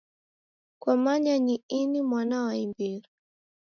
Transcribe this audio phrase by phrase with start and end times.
[0.81, 3.07] Kwamanya ini ni mwana wa imbiri.